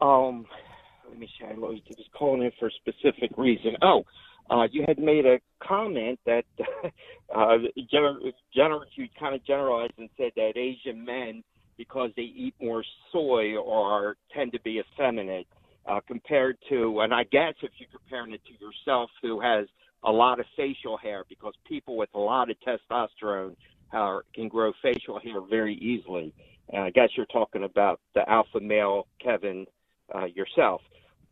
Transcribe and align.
Um, 0.00 0.46
let 1.08 1.18
me 1.18 1.28
see. 1.38 1.46
I 1.46 1.54
was 1.54 1.80
calling 2.16 2.42
in 2.42 2.50
for 2.58 2.68
a 2.68 2.70
specific 2.72 3.30
reason. 3.36 3.76
Oh, 3.82 4.04
uh, 4.50 4.66
you 4.70 4.84
had 4.86 4.98
made 4.98 5.26
a 5.26 5.38
comment 5.66 6.18
that 6.26 6.44
uh, 7.34 7.58
gener- 7.92 8.32
gener- 8.56 8.80
you 8.94 9.08
kind 9.18 9.34
of 9.34 9.44
generalized 9.44 9.94
and 9.98 10.08
said 10.16 10.32
that 10.36 10.56
Asian 10.56 11.04
men, 11.04 11.42
because 11.78 12.10
they 12.16 12.22
eat 12.22 12.54
more 12.60 12.84
soy, 13.12 13.54
are 13.56 14.16
tend 14.34 14.52
to 14.52 14.60
be 14.60 14.80
effeminate 14.80 15.46
uh, 15.86 16.00
compared 16.06 16.56
to, 16.68 17.00
and 17.00 17.14
I 17.14 17.24
guess 17.24 17.54
if 17.62 17.70
you're 17.78 17.88
comparing 17.90 18.32
it 18.32 18.40
to 18.46 18.64
yourself, 18.64 19.10
who 19.22 19.40
has 19.40 19.66
a 20.04 20.10
lot 20.10 20.40
of 20.40 20.46
facial 20.56 20.96
hair, 20.96 21.24
because 21.28 21.54
people 21.66 21.96
with 21.96 22.08
a 22.14 22.18
lot 22.18 22.50
of 22.50 22.56
testosterone 22.66 23.56
are, 23.92 24.22
can 24.34 24.48
grow 24.48 24.72
facial 24.82 25.18
hair 25.20 25.40
very 25.48 25.74
easily. 25.76 26.32
And 26.72 26.82
I 26.82 26.90
guess 26.90 27.10
you're 27.16 27.26
talking 27.26 27.64
about 27.64 28.00
the 28.14 28.28
alpha 28.28 28.60
male 28.60 29.06
Kevin 29.22 29.66
uh, 30.14 30.26
yourself. 30.26 30.82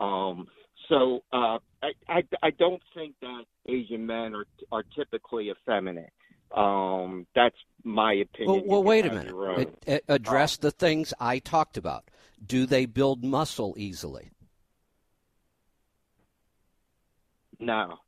Um, 0.01 0.49
so 0.89 1.23
uh, 1.33 1.59
I, 1.83 1.93
I 2.09 2.23
I 2.43 2.51
don't 2.51 2.83
think 2.95 3.15
that 3.21 3.45
Asian 3.67 4.07
men 4.07 4.35
are 4.35 4.47
are 4.73 4.85
typically 4.97 5.51
effeminate. 5.51 6.13
Um, 6.55 7.27
that's 7.35 7.57
my 7.83 8.13
opinion. 8.15 8.63
Well, 8.67 8.83
well 8.83 8.85
wait 8.85 9.07
a 9.07 9.13
minute. 9.13 10.03
Address 10.09 10.57
the 10.59 10.71
things 10.71 11.13
I 11.19 11.39
talked 11.39 11.77
about. 11.77 12.11
Do 12.45 12.67
they 12.67 12.87
build 12.87 13.25
muscle 13.25 13.75
easily? 13.77 14.31
No. 17.59 17.99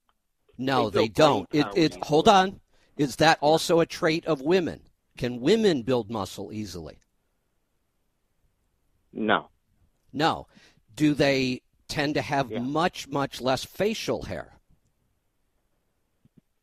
No, 0.59 0.91
they, 0.91 1.01
they 1.01 1.09
don't. 1.09 1.49
It, 1.53 1.67
it, 1.77 2.05
hold 2.05 2.29
on. 2.29 2.61
Is 2.97 3.17
that 3.17 3.39
also 3.41 3.81
a 3.81 3.87
trait 3.87 4.27
of 4.27 4.41
women? 4.41 4.81
Can 5.17 5.41
women 5.41 5.83
build 5.83 6.11
muscle 6.11 6.53
easily? 6.53 6.99
No. 9.13 9.49
No. 10.17 10.47
Do 10.95 11.13
they 11.15 11.61
tend 11.89 12.15
to 12.15 12.23
have 12.23 12.51
yeah. 12.51 12.59
much, 12.59 13.07
much 13.09 13.41
less 13.41 13.65
facial 13.65 14.23
hair? 14.23 14.59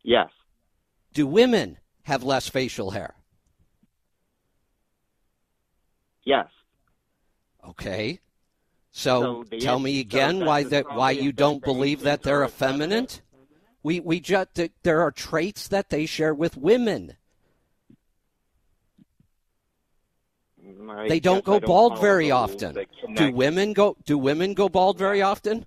Yes. 0.02 0.30
Do 1.14 1.28
women 1.28 1.78
have 2.04 2.24
less 2.24 2.50
facial 2.50 2.92
hair? 2.92 3.16
Yes. 6.26 6.48
Okay. 7.68 8.20
So, 8.92 9.46
so 9.50 9.58
tell 9.58 9.80
me 9.80 10.00
again 10.00 10.40
so 10.40 10.46
why 10.46 10.64
that 10.64 10.86
why 10.94 11.12
you 11.12 11.32
don't 11.32 11.64
believe 11.64 12.02
that 12.02 12.24
they're 12.24 12.44
effeminate? 12.44 13.22
We 13.82 14.00
we 14.00 14.20
just 14.20 14.60
there 14.84 15.02
are 15.02 15.12
traits 15.12 15.68
that 15.70 15.90
they 15.90 16.06
share 16.06 16.34
with 16.34 16.58
women. 16.58 17.18
I 20.90 21.08
they 21.08 21.20
don't 21.20 21.44
go 21.44 21.60
don't 21.60 21.66
bald 21.66 22.00
very 22.00 22.32
often. 22.32 22.86
Do 23.16 23.32
women 23.32 23.74
go 23.74 23.98
do 24.06 24.18
women 24.18 24.54
go 24.54 24.70
bald 24.70 24.98
very 24.98 25.22
often? 25.22 25.66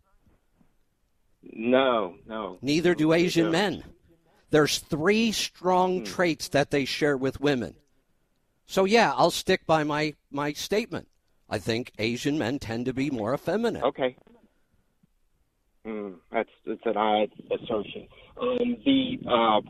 No, 1.42 2.14
no. 2.26 2.58
Neither 2.62 2.94
do 2.94 3.12
Asian 3.12 3.50
men. 3.50 3.84
There's 4.50 4.78
three 4.78 5.32
strong 5.32 5.98
hmm. 5.98 6.04
traits 6.04 6.48
that 6.48 6.70
they 6.70 6.84
share 6.84 7.16
with 7.16 7.40
women. 7.40 7.74
So 8.66 8.84
yeah, 8.84 9.12
I'll 9.14 9.30
stick 9.30 9.66
by 9.66 9.84
my 9.84 10.14
my 10.30 10.52
statement. 10.52 11.08
I 11.48 11.58
think 11.58 11.92
Asian 11.98 12.38
men 12.38 12.58
tend 12.58 12.86
to 12.86 12.92
be 12.92 13.10
more 13.10 13.32
effeminate. 13.34 13.84
Okay. 13.84 14.16
Mm, 15.86 16.16
that's 16.32 16.50
that's 16.66 16.80
an 16.84 16.96
odd 16.96 17.30
assertion. 17.50 18.08
Um, 18.40 18.76
the 18.84 19.18
uh, 19.26 19.60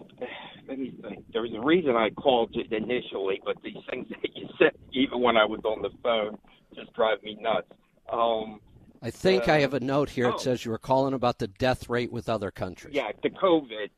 think. 0.67 1.25
There 1.33 1.43
was 1.43 1.53
a 1.55 1.61
reason 1.61 1.97
I 1.97 2.11
called 2.11 2.55
it 2.55 2.73
initially, 2.73 3.41
but 3.45 3.57
these 3.63 3.77
things 3.91 4.09
that 4.23 4.37
you 4.37 4.49
said, 4.59 4.73
even 4.93 5.21
when 5.21 5.37
I 5.37 5.45
was 5.45 5.61
on 5.65 5.83
the 5.83 5.91
phone, 6.03 6.39
just 6.75 6.93
drive 6.95 7.23
me 7.23 7.37
nuts. 7.41 7.69
Um, 8.13 8.61
I 9.03 9.11
think 9.11 9.49
uh, 9.49 9.53
I 9.53 9.61
have 9.61 9.75
a 9.75 9.81
note 9.81 10.11
here. 10.11 10.29
It 10.29 10.35
oh. 10.37 10.39
says 10.39 10.65
you 10.65 10.71
were 10.71 10.79
calling 10.79 11.15
about 11.15 11.39
the 11.39 11.49
death 11.49 11.89
rate 11.89 12.13
with 12.13 12.29
other 12.29 12.51
countries. 12.51 12.95
Yeah, 12.95 13.11
the 13.23 13.31
COVID. 13.31 13.91